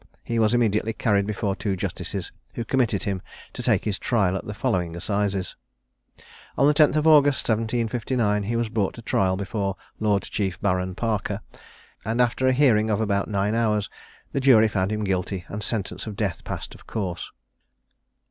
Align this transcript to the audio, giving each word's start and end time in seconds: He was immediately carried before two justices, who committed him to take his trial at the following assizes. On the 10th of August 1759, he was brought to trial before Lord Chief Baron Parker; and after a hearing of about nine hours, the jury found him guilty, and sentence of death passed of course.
He 0.23 0.39
was 0.39 0.55
immediately 0.55 0.93
carried 0.93 1.27
before 1.27 1.55
two 1.55 1.75
justices, 1.75 2.31
who 2.55 2.65
committed 2.65 3.03
him 3.03 3.21
to 3.53 3.61
take 3.61 3.85
his 3.85 3.99
trial 3.99 4.35
at 4.35 4.45
the 4.45 4.53
following 4.55 4.95
assizes. 4.95 5.55
On 6.57 6.67
the 6.67 6.73
10th 6.73 6.95
of 6.95 7.05
August 7.05 7.47
1759, 7.47 8.41
he 8.41 8.55
was 8.55 8.67
brought 8.67 8.95
to 8.95 9.03
trial 9.03 9.37
before 9.37 9.75
Lord 9.99 10.23
Chief 10.23 10.59
Baron 10.59 10.95
Parker; 10.95 11.41
and 12.03 12.19
after 12.19 12.47
a 12.47 12.51
hearing 12.51 12.89
of 12.89 12.99
about 12.99 13.27
nine 13.27 13.53
hours, 13.53 13.91
the 14.31 14.41
jury 14.41 14.67
found 14.67 14.91
him 14.91 15.03
guilty, 15.03 15.45
and 15.49 15.61
sentence 15.61 16.07
of 16.07 16.15
death 16.15 16.43
passed 16.43 16.73
of 16.73 16.87
course. 16.87 17.29